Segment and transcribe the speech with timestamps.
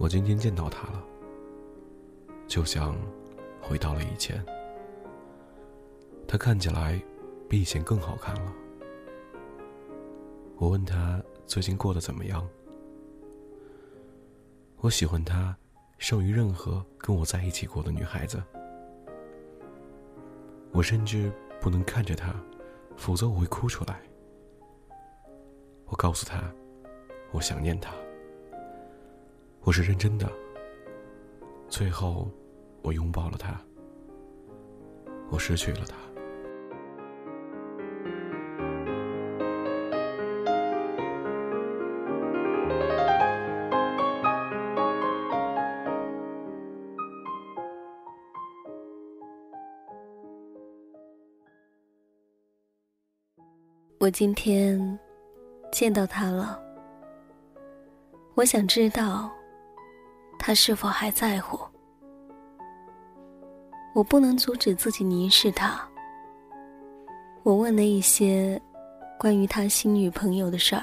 [0.00, 1.04] 我今天见到他了，
[2.46, 2.96] 就像
[3.60, 4.42] 回到了以前。
[6.26, 6.98] 他看起来
[7.46, 8.50] 比以前更好看了。
[10.56, 12.48] 我问他最近过得怎么样。
[14.78, 15.54] 我喜欢他，
[15.98, 18.42] 胜于任何跟我在一起过的女孩子。
[20.72, 21.30] 我甚至
[21.60, 22.34] 不能看着他，
[22.96, 24.00] 否则我会哭出来。
[25.84, 26.50] 我告诉他，
[27.32, 27.92] 我想念他。
[29.62, 30.30] 我是认真的。
[31.68, 32.28] 最后，
[32.82, 33.60] 我拥抱了他。
[35.30, 35.96] 我失去了他。
[54.00, 54.98] 我今天
[55.70, 56.60] 见到他了，
[58.34, 59.30] 我想知道
[60.50, 61.60] 他是否还在乎。
[63.94, 65.80] 我不能阻止自己凝视他。
[67.44, 68.60] 我问了一些
[69.16, 70.82] 关于他新女朋友的事儿，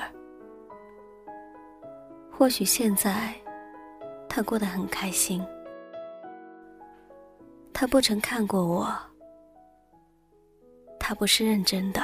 [2.32, 3.34] 或许现在
[4.30, 5.45] 他过得很开心。
[7.73, 8.88] 他不曾看过我，
[10.98, 12.02] 他不是认真的。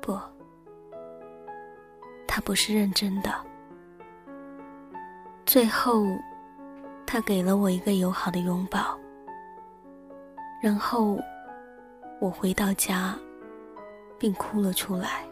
[0.00, 0.16] 不，
[2.24, 3.34] 他不是认真的。
[5.46, 6.04] 最后，
[7.06, 8.98] 他给了我一个友好的拥抱，
[10.60, 11.16] 然后
[12.20, 13.16] 我回到家，
[14.18, 15.24] 并哭了出来。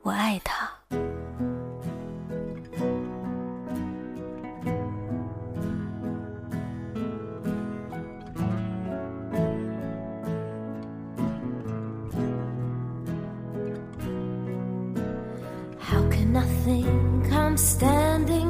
[0.00, 0.77] 我爱他。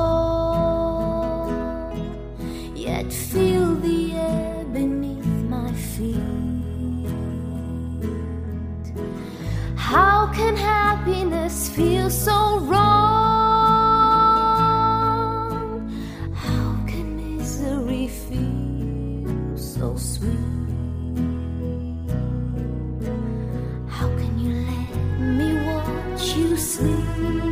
[2.75, 6.17] yet feel the air beneath my feet.
[9.77, 12.87] How can happiness feel so wrong?
[16.35, 20.31] How can misery feel so sweet?
[23.89, 27.46] How can you let me watch you sleep?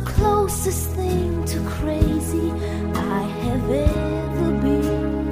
[0.00, 2.50] Closest thing to crazy
[2.94, 5.26] I have ever been.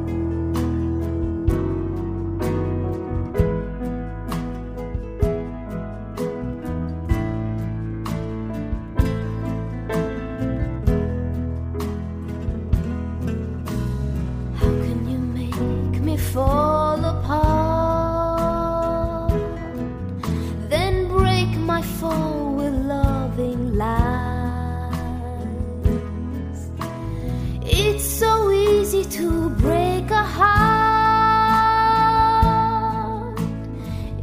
[29.21, 30.81] to break a heart.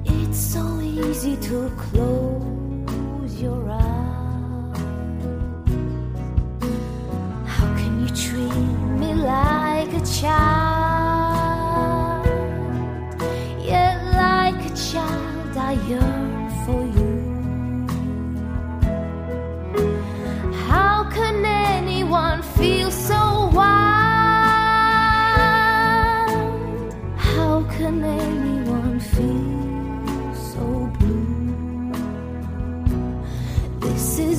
[0.06, 4.80] It's so easy to close your eyes.
[7.46, 8.58] How can you treat
[9.02, 10.57] me like a child?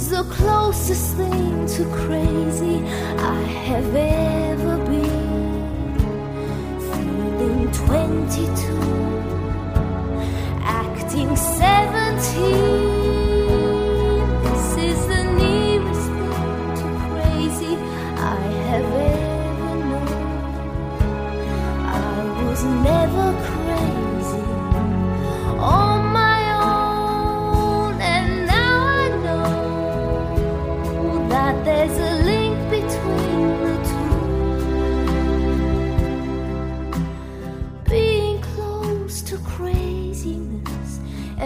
[0.07, 2.77] The closest thing to crazy
[3.19, 5.65] I have ever been.
[6.93, 8.79] Feeling 22,
[10.63, 11.78] acting 17.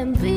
[0.03, 0.32] and be